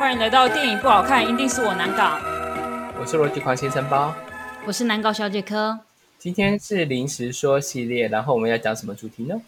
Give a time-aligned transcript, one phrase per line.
[0.00, 2.18] 欢迎来到电影不好看，一定是我难搞。
[2.98, 4.14] 我是罗辑狂先生包，
[4.66, 5.78] 我是难搞小姐科。
[6.18, 9.42] 今天是临时说系列，然后我们要讲什么主题呢？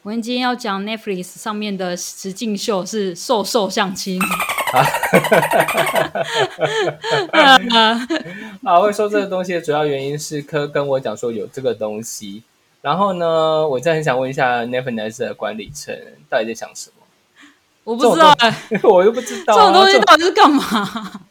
[0.00, 4.18] 我们今天要讲 Netflix 上面的实境秀是瘦瘦相亲。
[8.62, 12.42] 啊， 会说这个东西的主要原因是科跟我讲说有这个东西，
[12.80, 15.94] 然后呢，我真的很想问一下 Netflix 的管理层
[16.30, 16.97] 到底在想什么？
[17.88, 21.22] 我不知道哎、 我又不知道、这种东西到底是干嘛？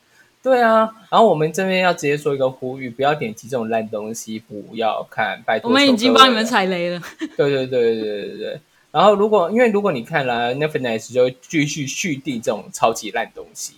[0.41, 5.69] 对啊，然后我们这边要直接说一个呼吁，不要点击这种烂东西，不要看，拜托。
[5.69, 6.43] 我们已经帮你们。
[6.43, 6.99] 踩雷了。
[7.37, 8.61] 对对对对对对对。
[8.91, 13.73] 然后如果因为如果你看了 Netflix 就会继续续订这种超级烂东西。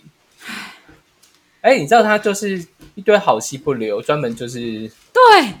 [1.60, 5.52] 哎，你知道他就是一堆好戏不留，专门就是对，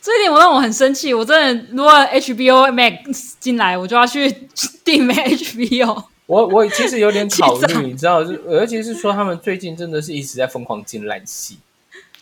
[0.00, 1.14] 这一点我让我很生气。
[1.14, 4.28] 我真的，如果 HBO Max 进来，我就要去
[4.84, 6.04] 订 HBO。
[6.30, 11.58] 我我其实有点 考虑，你知道，就尤其是说他们最近真的是一直在疯狂进烂戏，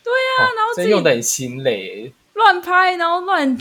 [0.03, 2.11] 对呀、哦然后真用的很心累。
[2.33, 3.59] 乱拍，然后乱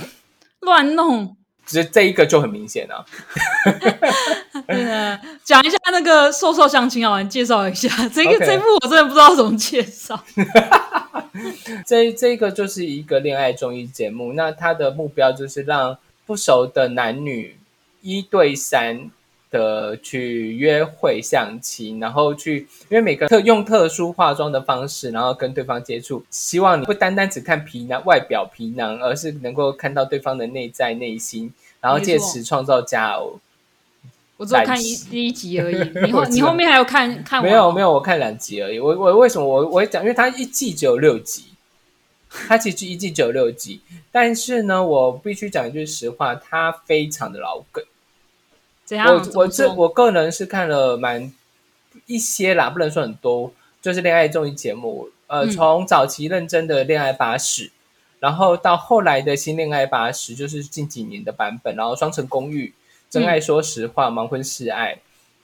[0.61, 1.35] 乱弄。
[1.65, 3.03] 只是这一个就很明显啊，
[4.67, 10.17] 呃，讲一下那个瘦瘦相亲啊，你介绍一下 这个这部我真的不知道怎么介绍。
[11.85, 17.57] 这这个就是一个恋爱综艺节目，那它的目标就是让不熟的男女
[18.01, 19.11] 一对三
[19.49, 33.39] 的去约会相亲，然后去因为每个特用特殊化妆的方式，然后跟对方接触，希望你不单单只看皮囊外表皮囊，而是能够看到对方的内在内心，然后借此创造佳偶。
[34.37, 38.79] 我只有看一第一集而已，你后 你后面还有看看没有没有，我看两集而已。
[38.79, 40.03] 我我为什么我我讲？
[40.03, 41.45] 因为它一季只有六集，
[42.29, 43.81] 它其实一季只有六集，
[44.11, 47.83] 但是呢，我必须讲一句实话，它非常的老梗。
[48.87, 49.13] 怎样？
[49.13, 51.29] 我我这我个人是看了蛮
[52.05, 57.69] 一些啦，不能说很多，就是恋爱综艺节目，呃，嗯从早期认真的恋爱巴士，
[58.19, 62.73] 然后到后来的新恋爱巴士，就是近几年的版本，然后双城公寓、
[63.09, 64.97] 真爱说实话、盲婚试爱，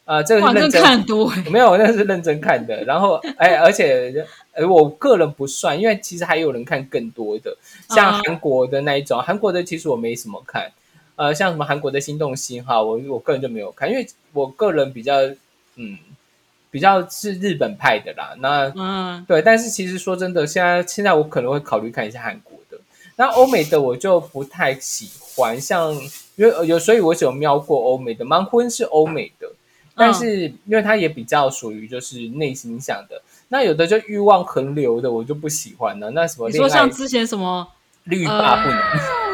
[0.06, 2.84] 呃，这个是认真看很多哎、没有，那是认真看的。
[2.85, 7.56] 然后， 哎，而且，呃，我个人不算，因为其实还有人看更多的，
[7.89, 10.72] 像嗯韩国的那一种，韩国的其实我没什么看。
[11.23, 15.22] 呃，像什么韩国的心动心哈，我我个人就没有看，因为我个人比较，
[15.78, 15.97] 嗯，
[16.69, 18.35] 比较是日本派的啦。
[18.39, 22.78] 那嗯，对，但是其实说真的，现在现在我可能会考虑看一下韩国的，
[23.16, 25.94] 那欧美的我就不太喜欢，像
[26.35, 29.50] 因为呃有，所以我只有瞄过欧美的，盲婚是欧美的，
[29.95, 36.12] 但是因为它也比较属于就是内心向的，那有的就欲望横流的我就不喜欢了。
[36.12, 37.66] 那什么你说像之前什么？
[38.06, 38.78] 欲罢不能，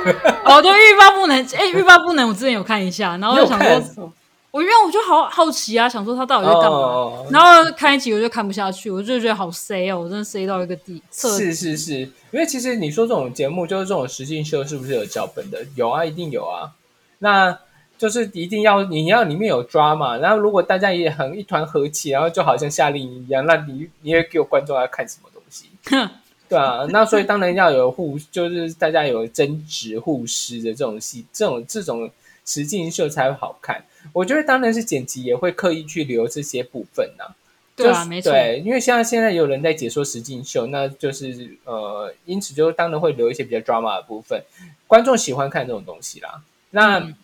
[0.45, 1.45] 哦，对，欲罢不能。
[1.55, 4.11] 哎，欲罢不能，我之前有看一下，然后就想看说，
[4.51, 6.77] 我因为我就好好奇啊，想说他到底在干嘛。
[6.77, 11.01] 哦然后看一集我就看不下去，我就觉得好 C 哦，我真的 C 到一个地。
[11.11, 11.93] 彻是是是，
[12.31, 15.59] 因为其实你说这种节目就是这种实境秀，是不是有脚本的？
[15.75, 16.71] 有啊，一定有啊。
[17.19, 17.59] 那
[17.97, 25.69] 就是一定要你要里面有 drama，然后如果大家也很一团和气，然后就好像夏令营一样，那你你也给我观众要看什么东西？
[26.49, 32.09] 对啊，那所以当然要有互，就是大家有争执、互撕的这种戏，这种这种
[32.45, 33.85] 实境秀才会好看。
[34.11, 37.35] 我觉得当然是剪辑也会刻意去留这些部分呐、
[37.75, 38.31] 对啊，就是没错。
[38.31, 44.43] 对，因为像现在有人在解说实境秀，那就是呃，因此就当然会留一些比较 drama 的部分，
[44.87, 46.41] 观众喜欢看这种东西啦。
[46.71, 47.15] 那、嗯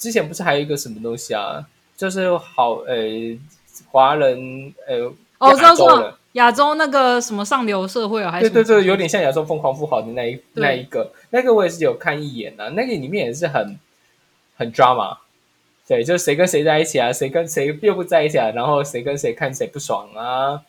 [0.00, 1.62] 之前不是还有一个什么东西啊？
[1.94, 2.96] 就是好呃，
[3.90, 4.96] 华人呃，
[5.36, 5.74] 哦，我知道
[6.32, 13.76] 亚洲那个什么上流社会啊，还是对对对，有点像亚洲疯狂富豪的那一那一个，那个我也是有看一眼啊，那个里面也是很
[14.56, 15.18] 很 drama，
[15.88, 20.62] 对，就是谁跟谁在一起啊，谁跟谁又不在一起啊，然后谁跟谁看谁不爽啊，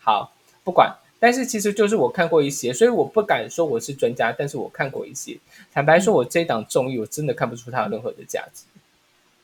[0.00, 5.36] 好，不管，但是其实就是我看过一些，所以我不敢说我是专家，但是我看过一些，
[5.74, 8.62] 坦白说，我这一档综艺我真的看不出它有任何的价值。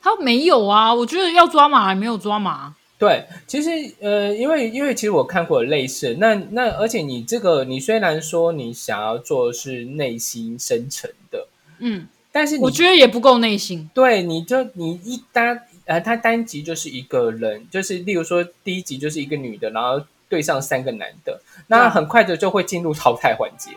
[0.00, 2.74] 它没有啊，我觉得要抓马还没有抓马。
[3.04, 3.68] 对，其实
[4.00, 11.46] 呃，因为因为其实我看过类似，那那而且你这个你虽然说你想要做的是内心深沉的，
[11.80, 13.90] 嗯，但是你我觉得也不够内心。
[13.92, 23.70] 对，你就你一单呃，他单集就是一个人，就是例如说第一集就是一个女的，然后对上三个男的，那很快的就会进入淘汰环节。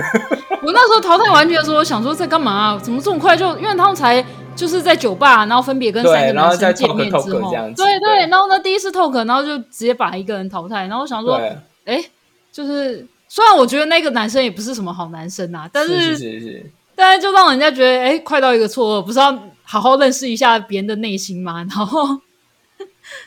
[0.60, 2.78] 我那时候淘汰完结的时候，我想说在干嘛、啊？
[2.82, 3.46] 怎么这么快就？
[3.58, 4.22] 因为他们才
[4.58, 12.04] 就是在酒吧，然后分别跟三个男生见面之后，这样子对对然后呢第一次 talk，然后就直接把一个人淘汰，然后我想说，对，哎，
[12.50, 19.32] 就是虽然我觉得那个男生也不是什么好男生啊，但是是是是是，但是就让人家觉得，哎，快到一个错愕，不是要
[19.62, 21.64] 好好认识一下别人的内心吗？
[21.70, 22.20] 然后，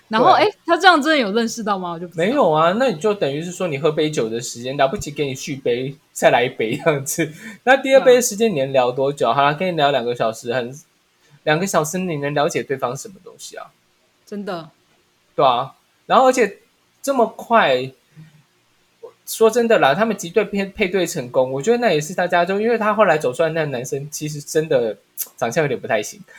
[0.09, 1.91] 然后对哎，他这样真的有认识到吗？
[1.93, 7.31] 我就不没有啊，那你就等于是说你喝杯酒的时间，了不起给你续杯，再来一杯这样子。
[7.63, 9.31] 那第二杯的时间你能聊多久？
[9.33, 10.71] 好了，跟你聊两个小时，很
[11.43, 13.71] 两个小时你能了解对方什么东西啊？
[14.25, 14.69] 真的。
[15.35, 16.59] 对啊，然后而且
[17.01, 17.91] 这么快，
[19.25, 24.97] 说真的啦，他们集队配配对成功，我觉得那也是大家就因为他后来走出来那个男生，其实真的
[25.37, 26.19] 长相有点不太行。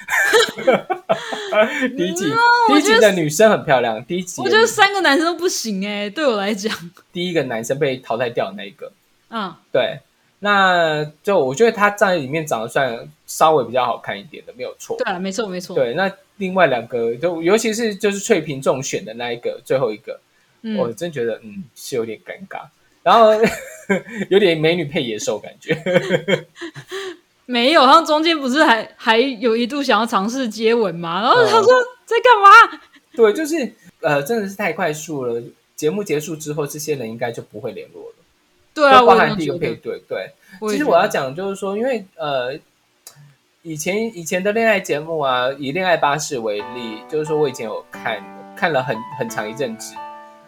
[1.97, 2.25] 第一集，
[2.69, 6.75] 第一集的女生很漂亮，第一集我觉得三个男生都不行哎，对我来讲，
[7.13, 8.93] 第一个男生被淘汰掉的那一个，
[9.31, 10.01] 嗯，对，
[10.45, 14.97] 那就我觉得他在里面长得算稍微比较好看一点的，没有错。
[14.99, 20.19] 对啊，没错没错，对，那另外两个就尤其是就是翠屏中选的那一个最后一个，
[20.63, 22.63] 嗯，我真觉得嗯是有点尴尬，
[23.05, 23.31] 然后
[24.31, 25.79] 有点美女配野兽感觉。
[27.47, 31.23] 没有，他们中间不是还还有一度想要尝试接吻吗？
[31.23, 31.73] 然后他嗯说
[32.05, 32.81] 在干嘛？
[33.15, 35.41] 对，就是呃真的是太快速了。
[35.77, 38.15] 节目结束之后，这些人应该就不会联络了。
[38.75, 39.47] 对包含第一。
[39.49, 40.33] 个配对，对。
[40.71, 42.59] 其实我要讲就是说，因为呃，
[43.63, 48.23] 以前以前的恋爱节目啊，以《恋爱巴士》为例，就是说我以前有看
[48.57, 49.95] 看了很很长一阵子。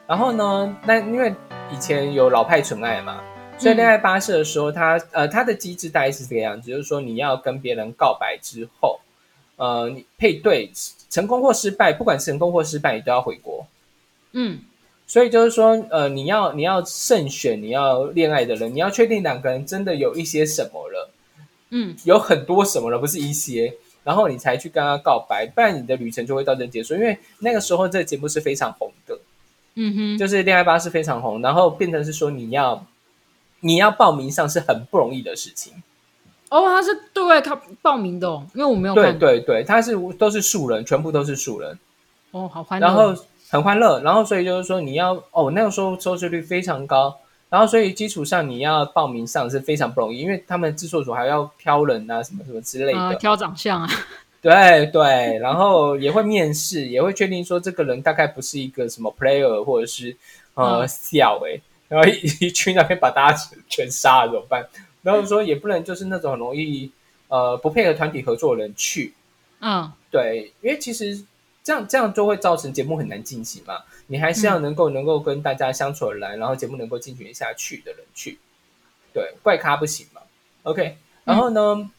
[0.07, 1.35] 然后呢，那因为
[1.73, 3.23] 以前有老派纯爱嘛，
[3.59, 9.01] 所以嗯恋爱巴士的时候，它呃它的机制大概是这个样子，就是说你要跟别人告白之后，
[9.57, 10.71] 呃，你配对
[11.09, 13.67] 成功或失败，不管成功或失败，你都要回国。
[14.33, 14.59] 嗯
[15.07, 21.11] 所以就是说，呃，你要你要慎选你要恋爱的人，你要确定两个人真的有一些什么了，
[21.71, 26.95] 嗯，有很多什么了，不是一些，然后你才去跟他告白，不然你的旅程就会到这结束。
[26.95, 29.19] 因为那个时候这个节目是非常红的，
[29.75, 32.87] 嗯哼，就是恋爱吧是非常红，然后变成是说你要
[33.61, 35.73] 你要报名上是很不容易的事情。
[36.51, 39.13] 哦，他是对外靠报名的哦，因为我没有对。
[39.15, 41.77] 对对，他是都是素人，全部都是素人。
[42.31, 42.87] 哦，好欢乐。
[42.87, 43.15] 然后
[43.49, 47.17] 很欢乐，然后所以就是说你要哦，那个时候收视率非常高，
[47.49, 53.89] 然后所以基础上你要报名上是非常不容易，因为他们制作组还要挑人啊，什么什么之类的，啊，挑长相啊，
[54.41, 60.17] 对对，然后也会面试，也会确定说这个人大概不是一个什么 player 或者是
[60.55, 60.89] 呃嗯。
[60.89, 63.39] 笑哎、然后一一去那边把大家
[63.69, 64.67] 全杀了怎么办？
[65.03, 66.91] 然后说也不能就是那种很容易
[67.29, 69.15] 呃不配合团体合作的人去，
[69.61, 69.93] 嗯。
[70.11, 71.23] 对，因为其实
[71.65, 73.83] 这样这样就会造成节目很难进行嘛。
[74.07, 78.39] 你还是要能够、能够跟大家相处的来，然后节目能够进行下去的人去。
[79.13, 80.21] 对，怪咖不行嘛。
[80.65, 81.91] OK，然后呢，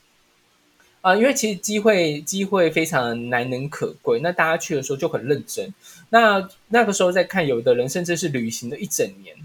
[1.01, 5.73] 啊、因为其实机会机会非常难能可贵，那大家去的时候就很认真。
[6.09, 9.35] 那那个时候在看，有的人甚至是旅行了一整年，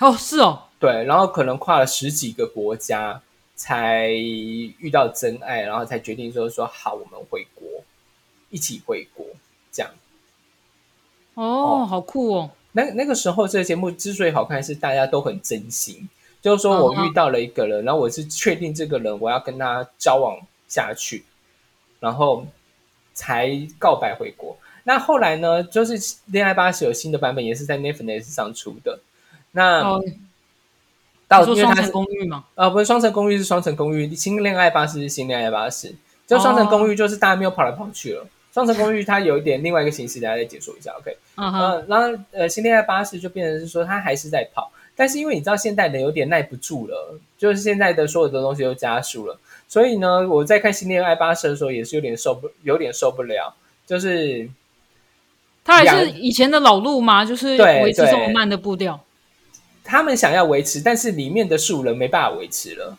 [0.00, 3.22] 哦是哦，对，然后可能跨了十几个国家
[3.54, 7.53] 才遇到真爱，然后才决定说说好，我们回国，
[8.54, 9.26] 一起回国
[9.72, 9.90] 这样。
[11.34, 16.08] 哦，好酷哦，那那个时候这个节目之所以好看，是大家都很真心，
[16.40, 21.24] 就是说我遇到了一个人，然后我是确定这个人我要跟他交往下去，
[21.98, 22.46] 然后
[23.14, 24.56] 才告白回国。
[24.84, 29.00] 那后来呢，就是《恋爱巴士》有新的版本，也是在 Netflix 上出的。
[29.50, 30.04] 那哦，
[31.26, 35.92] 到你说双层因为它是公寓嘛，啊，不是双层公寓是双层公寓，新恋爱巴士是新恋爱巴士。
[36.26, 38.26] 就双层公寓就是大家没有跑来跑去了。
[38.54, 40.92] 双层公寓它有一点另外一个形式，大家再解说一下。
[40.96, 53.52] OK，嗯然后呃，新恋爱巴士就变成是说它还是在跑，但是因为你知道现代人有点耐不住了，就是现在的所有的东西都加速了，所以呢，我在看新恋爱巴士的时候也是有点受不有点受不了，
[53.88, 54.48] 就是
[55.64, 57.24] 它还是以前的老路吗？
[57.24, 59.00] 就是对维持这么慢的步调，
[59.82, 62.96] 他们想要维持，但是里面的数人没办法维持了。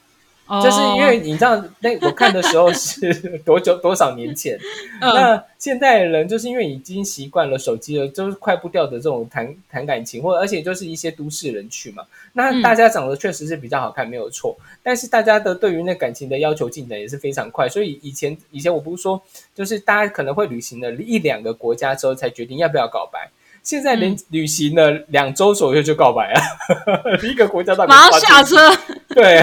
[0.47, 4.55] 哦就是因为你知道，那我看的时候是多久多少年前？
[5.01, 12.03] 嗯那现代人就是因为已经习惯了手机了，就是快步调的这种谈谈感情，或而且就是一些都市人去嘛。
[12.33, 14.55] 那嗯大家长得确实是比较好看，没有错。
[14.83, 19.19] 但是大家的对于那感情的要求进展也是非常快，所以以前以前我不是说，
[19.55, 23.31] 就是大家可能会旅行了一两个国家之后才决定要不要告白。
[23.65, 24.17] 现在连嗯。
[24.29, 26.39] 旅行了两周左右就告白了，
[27.29, 28.71] 一个国家到马上下车，
[29.09, 29.39] 对，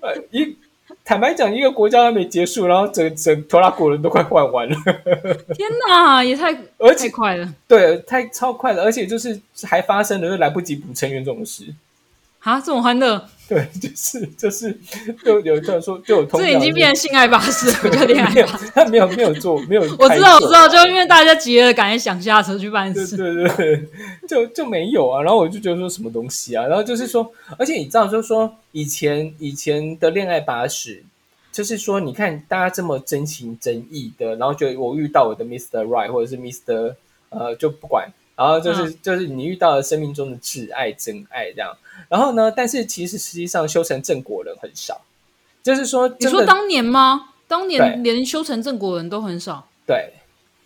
[0.00, 0.56] 呃，一
[1.04, 4.76] 坦白讲，一个国家还没结束，然后整整托拉古人都快换完了，
[5.54, 7.46] 天哪，也太而且太快了。
[7.68, 11.64] 对，太超快了，而且就是还发生了，就来不及补成员这种事。
[12.44, 12.60] 啊！
[12.60, 14.78] 这种欢乐， 对，就是就是，
[15.24, 19.96] 就有这样说，就有同这已经变成性爱巴士，了叫恋爱巴士。，他没有没有做，没有做。
[19.98, 23.16] 我知道，我知道，就因为大家急了，赶紧想下车去办事。
[23.16, 23.88] 对对对，
[24.28, 25.22] 就就没有啊。
[25.22, 31.02] 然后我就觉得说什么东西啊，然后就是说，而且你知道，就是说以前以前的恋爱巴士，
[31.50, 35.82] 就是说你看大家这么真情真意的，然后觉得我遇到我的 Mr.
[35.86, 36.94] Right 或者是 Mr.
[37.30, 41.76] 呃就不管，然后就是、就是你遇到了生命中的挚爱真爱这样，
[42.08, 45.00] 然后呢，但是其实实际上修成正果人很少，
[45.62, 47.30] 就是说你说当年吗？
[47.46, 50.14] 当年连修成正果人都很少对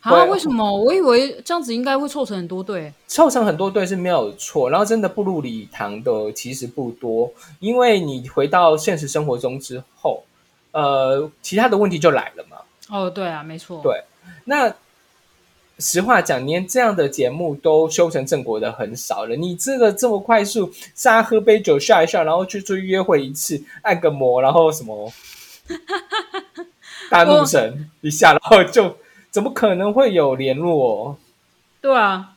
[0.01, 0.11] 啊？
[0.11, 0.73] 对为什么？
[0.73, 2.93] 我以为这样子应该会凑成很多对。
[3.09, 10.23] 凑成很多对是没有错，然后真的步入礼堂的其实不多，因为你回到现实生活中之后，
[10.71, 12.59] 呃，其他的问题就来了嘛。
[12.89, 13.81] 哦，对啊，没错。
[13.83, 14.05] 对
[14.45, 14.73] 那
[15.79, 19.37] 实话讲，连这样的节目都修成正果的很少了。
[19.37, 20.67] 你这个这么快速，
[21.03, 25.13] 大家喝杯酒笑一笑，然后去出去约会一次，按个摩，然后什么
[27.09, 28.97] 大怒神一下，然后就
[29.31, 31.17] 怎么可能会有联络？
[31.81, 32.33] 对啊，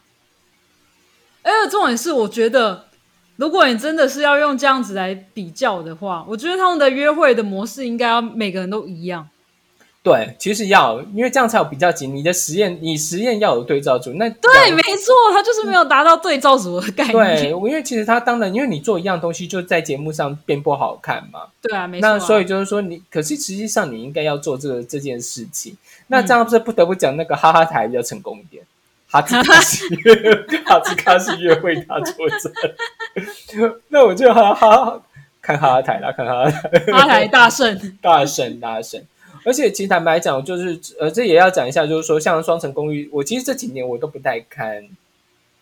[1.41, 2.85] 哎重点是，我觉得
[3.37, 9.27] 如果你真的是要用这样子来比较的话，我觉得他们的约会的模式应该要每个人都一样。
[10.03, 12.07] 对，其实要，因为这样才有比较级。
[12.07, 14.11] 你的实验，你实验要有对照组。
[14.13, 17.13] 那对，没错，他就是没有达到对照组的概念。
[17.13, 21.41] 对，因为其实他当然，因为你做一样东西，就在节目上变不好看嘛。
[21.61, 25.77] 对啊，没错啊、那所以就是说你，可是实际上你应该要做这个这件事情。
[26.07, 28.63] 那这样不是不得不讲那个哈哈台比较成功一点，
[29.07, 29.85] 哈兹卡西
[30.65, 33.71] 哈兹卡西约会大作战。
[33.89, 34.99] 那我就哈哈
[35.43, 37.97] 看哈哈台啦，看哈哈台，哈台 大胜。
[38.01, 38.99] 大胜大胜。
[39.43, 44.87] 而且其实坦白讲，就是呃，这也要讲一下，就是说像《双城公寓》，我其实这几年我都不太看，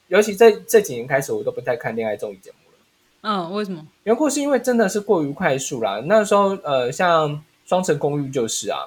[0.10, 2.78] 尤其这这几年开始，我都不太看恋爱综艺节目了。
[3.22, 3.88] 嗯，为什么？
[4.04, 6.02] 缘故是因为真的是过于快速啦。
[6.06, 7.32] 那时候呃，像
[7.66, 8.80] 《双城公寓》就是啊，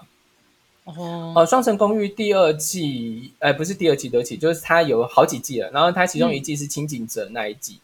[0.85, 5.71] 哦，呃，《双城公寓》第二季，呃，不是第二季，对不起，就是它有好几季了。
[5.71, 7.79] 然后它其中一季是清景泽那一季，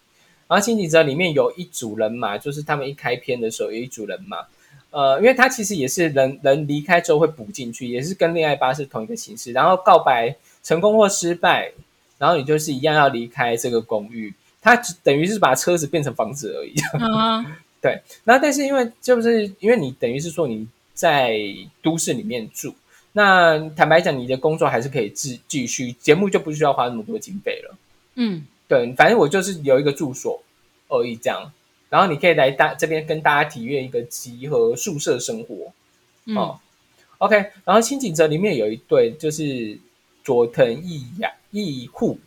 [0.47, 4.47] 然后清景泽里面有一组人马，就是他们一开篇的时候有一组人马。
[4.91, 9.53] 呃，因为它其实也是人人离开之后会补进去，也是跟恋爱巴士同一个形式。
[9.53, 11.73] 然后告白成功或失败，
[12.19, 14.33] 然后你就是一样要离开这个公寓。
[14.61, 16.75] 它只等于是把车子变成房子而已。
[16.99, 17.47] 嗯，
[17.81, 21.39] 对，那但是因为就是因为你等于是说你在
[21.81, 22.75] 都市里面住，
[23.13, 27.77] 那坦白讲，你的工作还是可以继继续，节目就不需要花那么多经费了。
[28.17, 30.43] 嗯，对，反正我就是有一个住所
[30.89, 31.53] 而已这样，
[31.89, 35.73] 然后你可以来大这边跟大家体验一个集合宿舍生活。
[36.27, 36.59] 嗯，哦
[37.19, 39.79] ，OK，然后新景泽里面有一对就是
[40.23, 42.19] 佐藤义雅义户。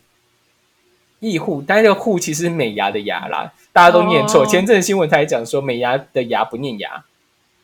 [1.19, 4.41] 义户，但是这个户其实是美牙的牙啦，大家都念错。
[4.41, 7.05] 哦前阵子新闻台讲说美牙的牙不念牙，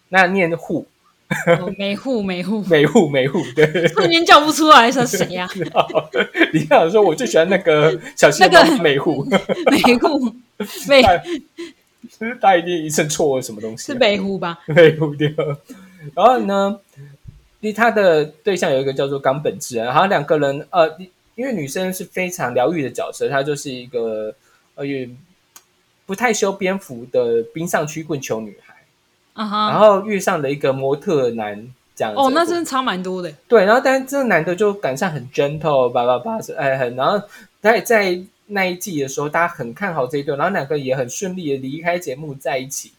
[0.09, 0.85] 那念户，
[1.59, 3.87] 哦美户美户，美户 美户，对。
[3.87, 5.49] 瞬间叫不出来是谁呀、
[6.53, 10.31] 你想说，我最喜欢那个小新那个美户，美户
[10.87, 11.01] 美
[12.19, 14.59] 就是他一定一阵错什么东西啊、是北湖吧？
[14.73, 15.33] 北湖对。
[16.15, 16.79] 然后呢，
[17.59, 20.97] 因为他的对象有一个叫做冈本智人，然后两个人呃，
[21.35, 24.33] 因为女生是非常疗愈的角色，她就是一个
[24.75, 25.07] 呃也
[26.05, 28.73] 不太修边幅的冰上曲棍球女孩，
[29.33, 31.55] 啊哈，然后遇上了一个模特男
[31.95, 32.19] 这样子。
[32.19, 33.31] 哦，那真的差蛮多的。
[33.47, 37.21] 对，然后但是这个男的就感上很 gentle，叭叭叭，哎，很，然后
[37.59, 42.91] 在在那一季的时候，大家很看好这一对，然后两个也很顺利的离开节目，在一起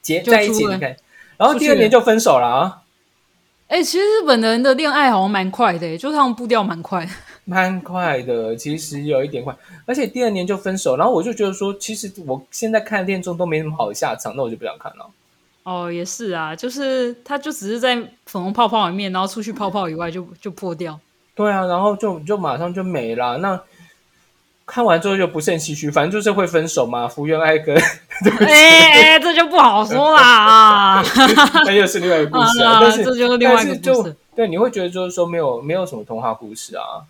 [0.00, 0.96] 结在一起出了离开，
[1.36, 2.82] 然后第二年就分手了啊，
[3.68, 7.08] 哎、其实日本人的恋爱好像蛮快的，就是他们步调蛮快。
[7.46, 15.10] 蛮快的，其实有一点快，而且第二年就分手，然后我就觉得说，其实我现在看恋综都没什么好的下场，那我就不想看了。
[15.62, 17.96] 哦，也是啊，就是他就只是在
[18.26, 20.98] 粉红泡泡里面，然后出去泡泡以外就就破掉。
[21.34, 23.38] 对啊，然后就就马上就没了。
[23.38, 23.60] 那
[24.66, 27.06] 看完之后就不胜唏嘘，反正就是会分手嘛。
[27.08, 27.76] 福原爱跟
[28.40, 31.02] 哎哎，这就不好说啦。
[31.66, 32.72] 那又是另外一个故事啊。
[32.72, 37.04] 啊但是这就是另外一个故事对，你会觉得就是说没有没有什么童话故事啊。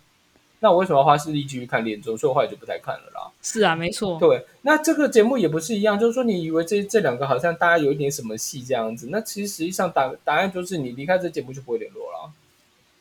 [0.59, 2.17] 那我为什么要花视力继续看恋综？
[2.17, 3.29] 所以我后来就不太看了啦。
[3.41, 4.17] 是啊，没错。
[4.19, 12.31] 对，那这个节目也不是一样，就是说你以为这这两个好像大家有一点什么戏这样子，那其实实际上答答案就是你离开这节目就不会联络了。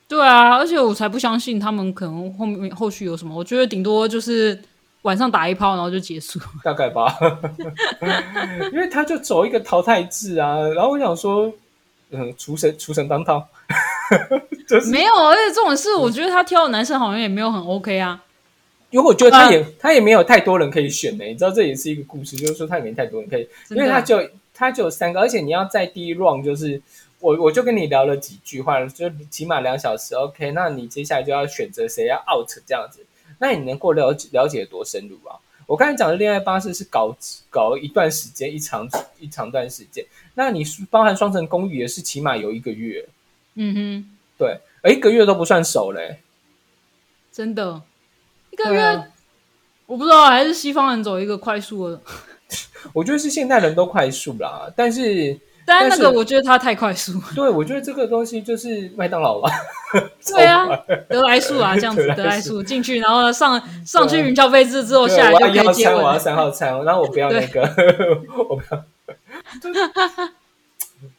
[0.06, 4.58] 对啊，而且我才不相信他们可能后面后续有什么，我觉得顶多就是
[5.02, 6.38] 晚上打一炮，然后就结束。
[6.62, 7.16] 大概吧，
[8.72, 10.60] 因为他就走一个淘汰制啊。
[10.68, 11.52] 然后我想说，
[12.10, 13.46] 嗯，厨神厨神当套，
[14.68, 18.22] 就是没有，而且这种事，我觉得他挑的男生好像也没有很 OK 啊。
[18.90, 24.20] 因为我觉得他也、他也没有太多人可以选呢、你知道这也是一个故事，就是说他也没太多人可以，因为他就
[24.54, 26.80] 他就有三个，而且你要在第一 round 就是
[27.24, 33.00] 我我就跟你聊了几句话，就起码两小时，OK，那你接下来就要选择谁要 out 这样子，
[33.38, 35.40] 那你能够了解了解多深入啊？
[35.66, 37.16] 我刚才讲的恋爱巴士是搞
[37.48, 38.86] 搞了一段时间，一长
[39.18, 40.04] 一长段时间，
[40.34, 43.08] 那你包含双层公寓也是起码有一个月，
[43.54, 44.10] 嗯哼。
[44.36, 46.18] 对，而一个月都不算熟嘞、
[47.32, 47.80] 真的，
[48.50, 49.02] 一个月
[49.86, 52.00] 我不知道，还是西方人走一个快速的，
[52.92, 57.24] 我觉得是现代人都快速啦，但是但是那个我觉得它太快速了。
[57.34, 59.50] 对我觉得这个东西就是麦当劳吧，
[60.26, 60.66] 对啊
[61.08, 66.04] 得来速啊， 这样子得来速进去，然后上上去云霄飞车之后下来就可我要一号餐，以接吻。
[66.04, 67.62] 我要三号餐，然后我不要那个，
[68.36, 68.84] 我不要，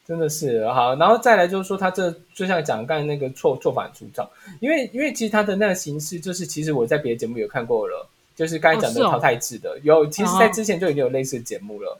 [0.07, 0.95] 真的是好。
[0.95, 11.97] 然后再来就是说，他这就像讲刚才那个错错法很粗糙，因为因为其实他的那个形式，就是其实我在别的节目有看过了，就是刚才讲的淘汰制的，有其实在之前就已经有类似的节目了。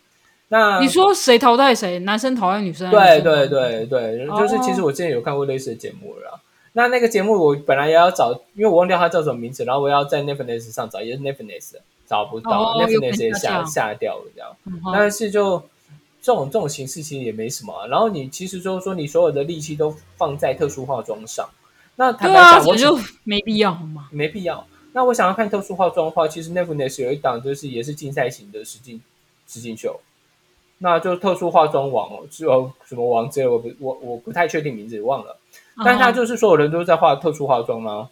[0.50, 2.00] 那你说谁淘汰谁？
[2.00, 2.90] 男生淘汰女生？
[2.92, 6.40] 对对，对对，哦就是其实我之前有看过类似的节目了啦。
[6.74, 11.76] 那那个节目我本来也要找，因为我忘掉它叫什么名字，然后我要在 Netflix 上找，也是 Netflix
[12.06, 14.56] 找不到、Netflix 也下下掉了这样。
[14.94, 15.58] 但是就
[16.22, 21.50] 这种这种形式其实也没什么啊、然后你其实就是说你所有的力气都放在特殊化妆上，
[21.96, 24.10] 那坦白讲，我就没必要嘛。
[24.12, 24.68] 没必要。
[24.92, 29.02] 那我想要看特殊化妆的话，其实 Netflix 有一档就是也是竞赛型的实境
[29.48, 30.00] 实境秀，
[30.80, 35.38] 那就特殊化妆王哦，只有什么王之类的，我不我我不太确定名字，忘了。
[35.84, 38.10] 但他就是所有人都在画特殊化妆吗？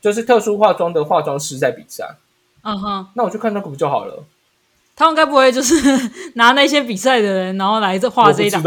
[0.00, 2.16] 就是特殊化妆的化妆师在比赛，
[2.62, 4.22] 嗯哼，那我去看那个不就好了？
[4.94, 5.74] 他们该不会就是
[6.36, 8.62] 拿那些比赛的人，然后来这画这一档。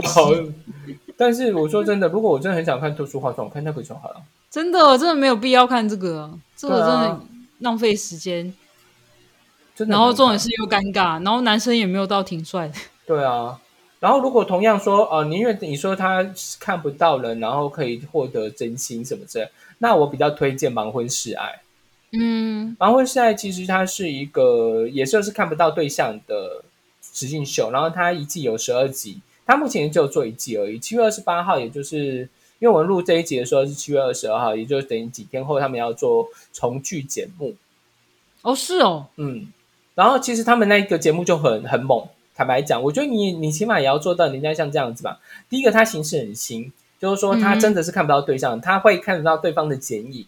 [1.16, 4.16] 但是我说真的，如果我真的很想看特殊化妆，我看那个就好了。
[4.50, 7.20] 真的真的没有必要看这个，这个真的
[7.60, 8.54] 浪费时间。
[9.78, 12.74] 真的然后重点是又尴尬，然后男生也没有到挺帅的。
[13.06, 13.62] 对啊，
[14.00, 16.28] 然后如果同样说，呃，你因为你说他
[16.60, 21.46] 看不到人，然后可以获得真心什么之类，那我比较推荐《盲婚试爱》。
[22.14, 26.64] 嗯，《盲婚试爱》其实它是一个，也就是看不到对象的
[27.14, 30.80] 实境秀，然后它一季有十二集，它目前只有做一季而已。
[30.80, 32.28] 七月二十八号，也就是
[32.60, 37.56] 因为我们录这一集的时候是七月二十二号，也就是等于几天后他们要做重聚节目。
[38.42, 39.52] 哦是哦，嗯，
[39.98, 42.08] 然后其实他们那个节目就很很猛。
[42.36, 45.18] 坦白讲，我觉得你你起码也要做到人家像这样子吧。
[45.50, 50.24] 第一个，他形式很新，就是说他嗯真的是看不到对象，他会看得到对方的剪影，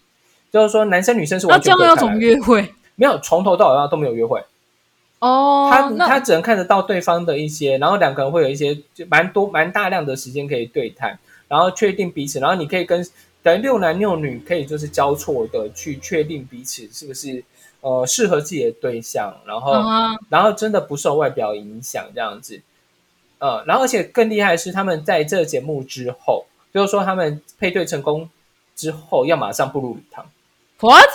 [0.50, 2.74] 就是说男生女生是那这完全样要怎么不会看来的约会？
[2.96, 4.42] 没有从头到尾都没有约会，
[5.20, 11.16] 哦，他他只能看得到对方的一些，然后两个人会有一些就蛮多蛮大量的时间可以对谈，
[11.46, 13.06] 然后确定彼此，然后你可以跟
[13.40, 17.44] 等于六男六女可以就是交错的去确定彼此是不是
[17.80, 19.72] 呃适合自己的对象，然后、
[20.28, 22.60] 然后真的不受外表影响这样子，
[23.38, 28.28] 呃，然后而且更厉害的是他们在这个节目之后，就是说他们配对成功
[28.76, 30.26] 之后要马上步入礼堂
[30.80, 31.08] ，，what？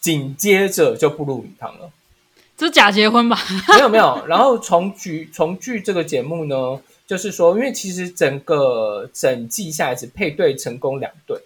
[0.00, 1.90] 紧接着就步入礼堂了。
[2.56, 3.38] 这是假结婚吧？
[3.74, 11.40] 没有没有，然后重聚重聚这个节目呢，就是说，因为其实整个整季下来只配对成功两对，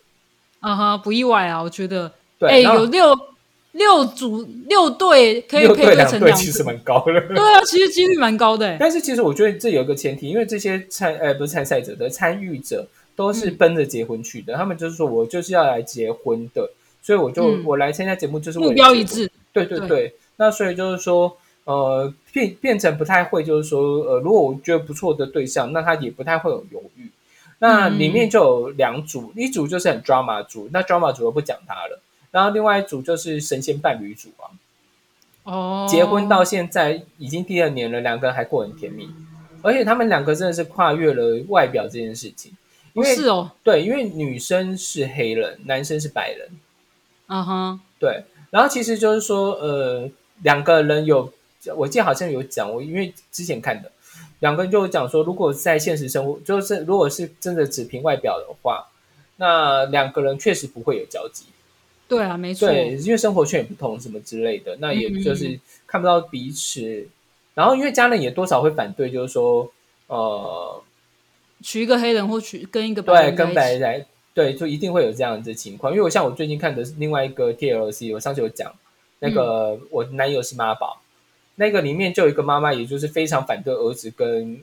[0.61, 2.11] 啊哈，不意外啊，我觉得。
[2.39, 3.15] 对，哎，有六
[3.73, 7.21] 六组六队可以六配对两对成两其实蛮高的。
[7.29, 8.67] 对啊，其实几率蛮高的。
[8.67, 16.71] 哎但是其实我觉得这有一个前提，因为这些参呃不是参赛者的参与者都是奔着结婚去的，他们就是说我就是要来结婚的，
[17.03, 19.31] 所以我就、嗯我来参加节目就是目标一致。
[19.53, 27.11] 对对对对，那所以就是说，呃，变变成不太会，就是说，呃，如果我觉得不错的对象，那他也不太会有犹豫。
[27.59, 32.01] 那里面就有两组，一组就是很 drama 组，那 drama 组我不讲他了。
[32.33, 34.51] 然后另外一组就是神仙伴侣组啊，
[35.45, 39.09] 哦，结婚到现在已经第二年了，两个人还过很甜蜜，
[39.63, 42.51] 而且他们两个真的是跨越了外表这件事情，
[42.95, 46.49] 因为、是哦，对，因为女生是黑人，男生是白人，
[47.29, 50.11] 嗯哼，对，然后其实就是说，呃，
[50.43, 51.33] 两个人有，
[51.77, 53.93] 我记得好像有讲，我因为之前看的，
[54.41, 58.89] 两个人就有讲说，如果在现实生活，就是如果是真的只凭外表的话，
[59.37, 61.45] 那两个人确实不会有交集，
[62.09, 67.09] 对啊，没错，对，因为生活圈也不同什么之类的，那也嗯就是看不到彼此，
[67.55, 69.73] 然后因为家人也多少会反对，就是说，
[70.09, 70.83] 呃，
[71.63, 75.93] 娶一个黑人或娶跟一个白对，人对跟白人对，就一定会有这样子的情况。
[75.93, 78.73] 因为我像我最近看的是另外一个 TLC，我上次有讲
[79.19, 81.01] 那个、我男友是妈宝，
[81.57, 84.61] 那个里面就有一个妈妈，也就是非常反对儿子跟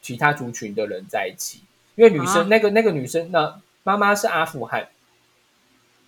[0.00, 1.60] 其他族群的人在一起，
[1.96, 2.46] 因为女生、啊。
[2.48, 4.88] 那个那个女生那妈妈是阿富汗，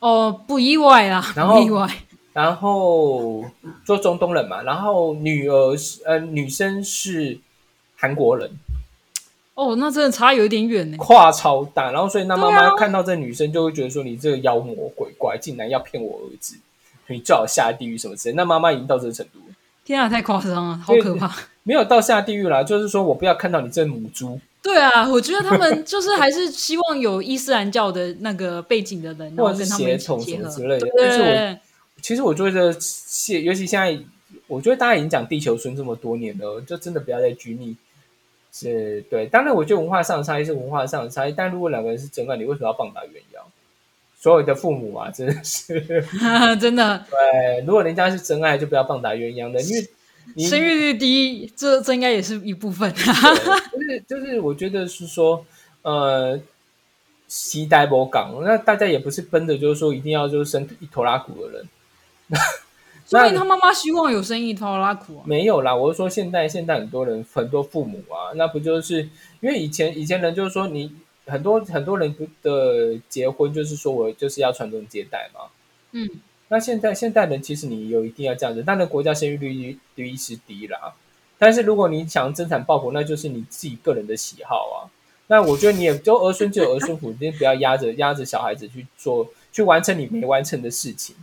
[0.00, 1.88] 哦，不意外啦，然后不意外，
[2.32, 3.44] 然后
[3.84, 7.38] 做中东人嘛，然后女儿是呃女生是
[7.96, 8.50] 韩国人，
[9.54, 10.96] 哦，那真的差有一点远呢。
[10.96, 16.56] 跨超大，然后所以那妈妈看到这女生就会觉得说你这个妖魔鬼怪竟然要骗我儿子，
[17.08, 18.34] 你最好下地狱什么之类。
[18.34, 21.30] 那妈妈已经到这个程度了，天啊，太夸张了，好可怕。
[21.62, 30.81] 没有到下地狱啦，就是说我不要看到你这母猪，对啊，我觉得他们就是还是希望有伊斯兰教的那个背景的人，然或者是后跟他们结合什么之类的。
[30.81, 31.59] 对但是我对
[32.03, 33.99] 其实我觉得现，尤其现在，
[34.46, 37.77] 我觉得大家已经讲地球村这么多年了，就真的不要再拘泥。
[38.53, 43.40] 是对，当然我觉得文化上的差异是文化上的差异，但如果两个人是真爱，你为什么要棒打鸳鸯？
[44.20, 46.05] 所有的父母啊，真的是
[46.61, 47.64] 真的对。
[47.64, 49.87] 如果人家是真爱，就不要棒打鸳鸯的，因为你
[50.38, 52.93] 生育率低，这这应该也是一部分。
[52.93, 55.45] 对就是就是，我觉得是说，
[55.83, 56.40] 呃，
[57.27, 61.69] 西呆博港，那大家也不是奔着就是说一定要就是生一头拉苦的人，
[63.07, 65.23] 所以他妈妈希望有生一头拉苦啊。
[65.27, 65.75] 没有啦。
[65.75, 69.09] 我是说现在现在很多人很多父母啊，那不就是
[69.40, 70.93] 因为以前以前人就是说你
[71.27, 75.40] 很多很多人的结婚就是说我就是要传宗接代嘛。
[75.93, 76.09] 嗯，
[76.52, 80.92] 那现在现代人其实你有一定要这样子，当然国家生育率率是低啦，
[81.38, 84.90] 但是如果你想增产报国，那就是你自己个人的喜好啊。
[85.28, 91.14] 那我觉得你也就儿孙就有儿孙福，你不要压着压着小孩子去做去完成你没完成的事情。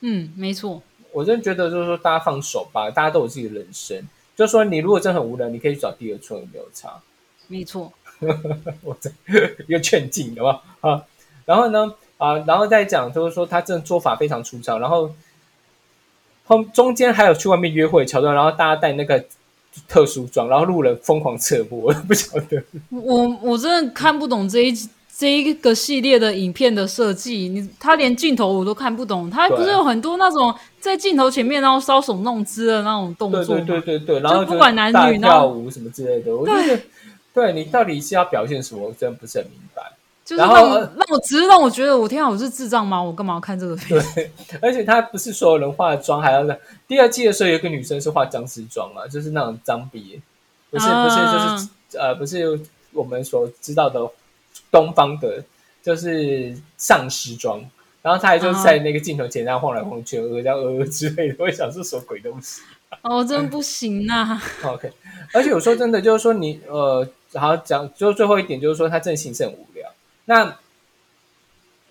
[0.00, 0.82] 嗯，没错。
[1.10, 4.06] 我真的觉得就是说大家放手吧，大家都有自己的人生。
[4.36, 7.00] 就说你如果真的很无聊，你可以去找第二春，有没有差？
[7.48, 7.90] 没错，
[8.82, 9.10] 我这
[9.66, 10.62] 一个劝进，好不好？
[10.90, 11.06] 啊，
[11.46, 11.94] 然后呢，
[12.24, 15.10] 啊，然后再讲，就是说他这做法非常粗糙，然后
[16.44, 19.24] 后中间还有去外面约会的桥段，然后大家带那个
[19.88, 22.62] 特殊装，然后路人疯狂侧目，我都不晓得。
[22.90, 24.72] 我我真的看不懂这一
[25.16, 33.60] 这一个系列的影片的设计，你他连镜头我都看不懂，他不是有很多那种在镜头前面然后搔首弄姿的那种动作对？
[33.60, 36.80] 对对对对，然后不管男女跳舞什么之类的，我觉得
[37.32, 39.82] 对你到底是要表现什么，我真的不是很明白。
[40.24, 43.02] 就是让我让我只是让我觉得我天啊，我是智障吗？
[43.02, 44.02] 我干嘛要看这个片？
[44.14, 44.30] 对，
[44.62, 46.58] 而且他不是所有人化的妆，还要在
[46.88, 50.20] 第二季的时候有一个女生是化僵尸妆啊，就是那种脏鼻，
[50.70, 52.58] 不是不是啊就是呃不是
[52.92, 54.00] 我们所知道的
[54.70, 55.44] 东方的，
[55.82, 57.60] 就是丧尸妆。
[58.00, 62.60] 然后他还就在那个镜头前这样晃来晃去，呃这样呃呃之类的，我想是什么鬼东西
[63.00, 64.92] 哦，真不行啊！？OK，
[65.32, 69.73] 而且我说真的，就是说你呃，好讲，就最后一点就是说他真的形式很无聊。
[70.26, 70.58] 那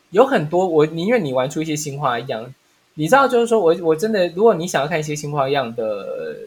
[0.09, 2.53] 有很多我宁愿你玩出一些新花样，
[2.95, 6.37] 你知道，就是说我我真的，如果你想要看一些新花样的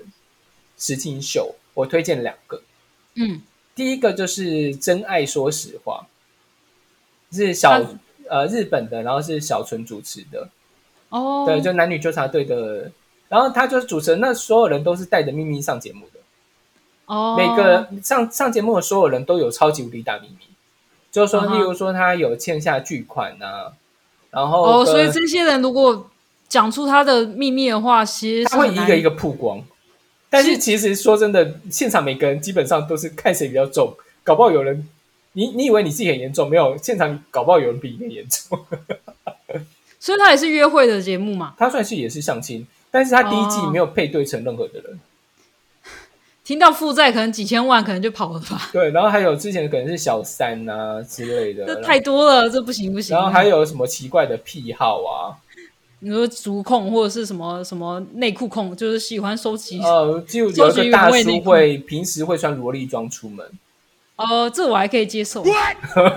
[0.78, 2.62] 实境秀，我推荐两个。
[3.14, 3.42] 嗯，
[3.74, 4.44] 第一个就是
[4.78, 6.06] 《真爱说实话》，
[7.36, 7.90] 是小、啊
[8.28, 10.48] 呃日本的，然后是小纯主持的，
[11.10, 12.90] 哦，对，就男女纠察队的。
[13.28, 16.20] 然后他就是主持人，那所有人都是带着秘密上节目的，
[17.06, 20.46] 哦，每个上上节目的所有人都有超级无敌大秘密，
[21.16, 23.72] 就是说，例如说他有欠下巨款呐、
[24.30, 26.10] 然后哦，所以这些人如果
[26.46, 29.64] 讲出他的秘密的话，其实他会一个一个曝光。
[30.28, 34.86] 但是其实说真的，现场每个人基本上都是看谁比较重，搞不好有人，
[35.32, 38.58] 你你以为你自己很严重，没有，现场搞不好有人比你更严重。
[39.98, 41.54] 所以他也是约会的节目嘛。
[41.56, 45.00] 他算是也是相亲，但是他第一季哦没有配对成任何的人。
[46.46, 48.68] 听到负债可能几千万，可能就跑了吧？
[48.72, 53.16] 对，然后还有之前可能是小三啊之类的，这太多了，这不行不行。
[53.16, 55.34] 然后还有什么奇怪的癖好啊？
[55.98, 59.80] 你说足控或者是什么什么内裤控，就是喜欢收集。
[59.80, 63.44] 呃，就有个大叔会平时会穿萝莉装出门，
[64.14, 65.42] 哦，这我还可以接受。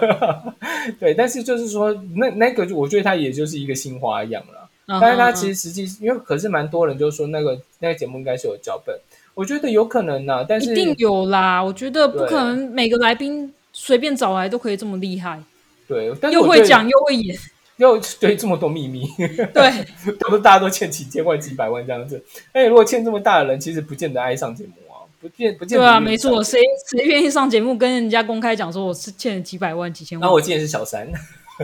[0.99, 4.69] 对，但是就是说那那个就我觉得他也就是一个新花样了。
[4.85, 8.99] 嗯但是他嗯其实实际因为可是蛮多人就说那个那个节目应该是有脚本，
[9.33, 15.41] 我觉得有可能呐、但是一定有啦，我觉得不可能每个来宾随便找来都可以这么厉害，
[15.87, 17.37] 对，又会讲又会演。
[17.79, 19.07] 又对这么多秘密，
[19.53, 19.85] 对，
[20.19, 22.21] 都是大家都欠几千万几百万这样子。
[22.51, 26.43] 哎，如果欠这么大的人，其实不见得爱上节目啊，不见不见得对啊，没错。
[26.43, 26.59] 谁
[26.91, 30.23] 谁愿意上节目跟人家公开讲说我是欠了几百万、几千万？
[30.23, 31.09] 然后我今年是小三，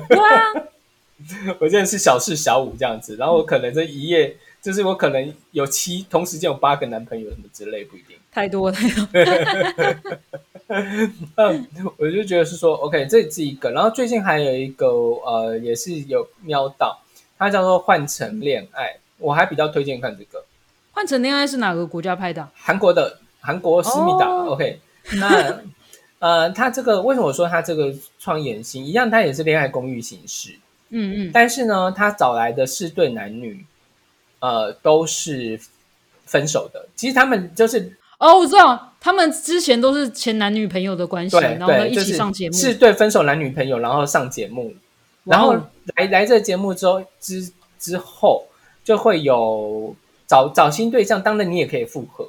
[0.07, 0.53] 对啊，
[1.59, 8.17] 我现在是小四、小五这样子，然后我可能这一夜就是我可能有七，同时间有八个男朋友什么之类，不一定。
[8.31, 9.07] 太多太多。
[11.35, 16.99] 嗯，我就觉得是说，OK，这是一个，然后最近还有一个呃，也是有瞄到，
[17.37, 18.85] 它叫做《换乘恋爱》，
[19.19, 20.43] 我还比较推荐看这个
[20.91, 22.51] 换成恋爱是哪个国家拍的啊？
[22.55, 24.79] 韩国的韩国思密达、哦 o k
[25.19, 25.61] 那
[26.17, 30.57] 呃，它这个为什么我说它这个创演型一样，它也是恋爱公寓形式，
[30.89, 33.63] 嗯嗯，但是呢，他找来的是对男女，
[34.45, 35.59] 呃，都是
[36.25, 36.87] 分手的。
[36.95, 42.55] 其实他们就是哦，我知道，他们之前都是前男女朋友的关系，对然后，一起上节目。
[42.55, 44.71] 是对分手男女朋友，然后上节目，
[45.23, 45.55] 然后
[45.95, 48.45] 来来这个节目之后之之后，
[48.83, 49.95] 就会有
[50.27, 52.27] 找找新对象，当然你也可以复合，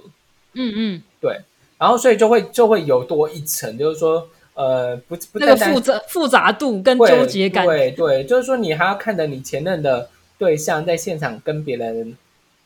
[0.54, 1.40] 嗯嗯，对。
[1.78, 12.16] 然后所以就会就会有多一层，就是说呃不不那个复杂复杂度跟纠结感，对对，就是说你还要看着你前任的对象在现场跟别人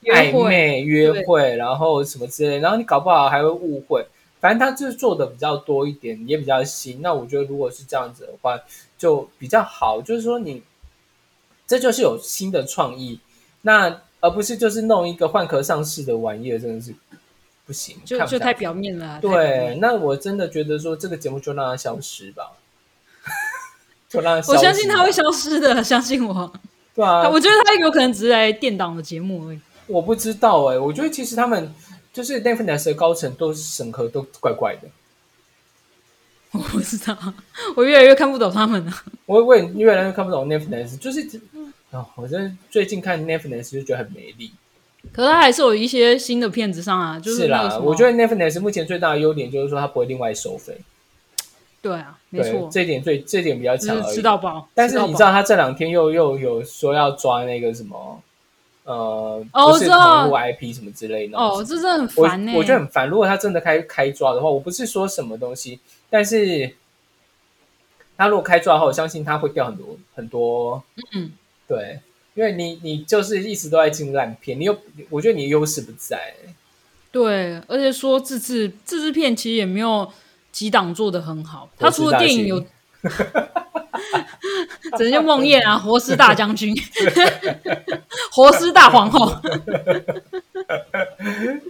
[0.04, 4.06] 暧昧约会，然后什么之类，然后你搞不好还会误会。
[4.40, 7.02] 反正他就是做的比较多一点，也比较新。
[7.02, 8.58] 那我觉得如果是这样子的话，
[8.96, 10.00] 就比较好。
[10.00, 10.62] 就是说你
[11.66, 13.20] 这就是有新的创意，
[13.60, 16.94] 那而不是就是弄一个换壳上市的玩意儿，真的是
[17.66, 19.18] 不行，就就太表面了啊。
[19.20, 22.52] 对，那我真的觉得说这个节目就让它消失吧，
[24.08, 24.58] 就让它消失吧。
[24.58, 26.50] 我相信他会消失的，相信我。
[27.00, 29.60] 对啊，我觉得他有可能只是来垫档的节目而已。
[29.86, 31.74] 我不知道哎、我觉得其实他们
[32.12, 34.88] 就是 Netflix 的高层都是审核都怪怪的。
[36.52, 37.16] 我不知道，
[37.76, 38.92] 我越来越看不懂他们了。
[39.26, 41.26] 我我也越来越看不懂 Netflix，就是
[41.90, 44.50] 哦，我真的最近看 Netflix 就觉得很没力。
[45.12, 50.76] 可是他还是有一些新的片子上啊，就是是啦，我觉得 Netflix 目前最大的优点就是说它不会另外收费，
[51.82, 54.20] 对啊，没对错，这点最这一点比较强吃。
[54.20, 54.68] 到饱。
[54.74, 58.22] 但是你知道他这两天又又有说要抓那个什么
[58.84, 63.08] 呃，哦不是我知道同步 IP 什么之类的哦，这真的很我烦呢、我觉得很烦。
[63.08, 66.74] 如果他真的开开抓的话，我不是说什么东西，但是
[68.16, 70.82] 他如果开抓的话，我相信他会掉很多很多。
[71.14, 71.30] 嗯，
[71.68, 72.00] 对，
[72.34, 74.76] 因为你你就是一直都在进烂片，你又
[75.08, 76.34] 我觉得你优势不在。
[77.12, 80.10] 对，而且说自制自制片其实也没有
[80.52, 82.60] 几档做的很好，他除了电影有，
[84.96, 86.74] 只能叫梦魇啊， 活尸大将军，
[88.32, 89.32] 活尸大皇后，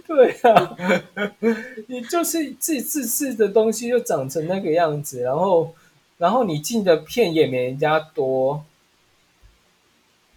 [0.07, 0.75] 对啊，
[1.87, 5.73] 你就是自自制的东西就长成那个样子，然后
[6.17, 8.63] 然后你进的片也没人家多，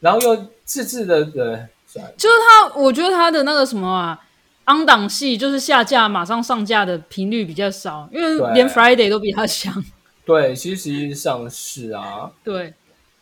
[0.00, 1.68] 然后又自制的人，
[2.16, 4.20] 就是他，我觉得他的那个什么啊。
[4.64, 9.84] 昂档戏就是下架马上上架的频率比较少，因为对连 Friday 都比他强。
[10.24, 12.72] 对，其实实际上是啊，对，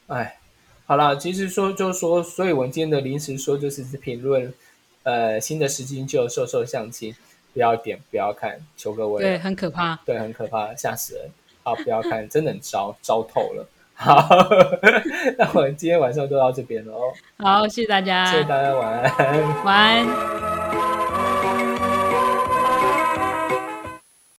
[0.07, 0.38] 哎，
[0.87, 4.55] 好啦，其实说就是说，所以我们今天的临时说就是评论，
[5.02, 7.12] 呃，新的十金就瘦瘦相亲，
[7.52, 9.98] 不要点，不要看，求各位，对，很可怕。
[10.05, 11.28] 对，很可怕，吓死人，
[11.64, 13.68] 好，不要看，真的很糟，糟透了。
[13.94, 14.28] 好，
[15.37, 19.64] 那我们今天晚上就到这边了哦，好，谢谢大家，谢谢大家，晚安。
[19.64, 20.51] 晚安。